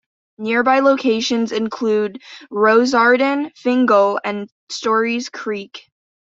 [0.39, 5.91] Nearby locations include Rossarden, Fingal and Storys Creek.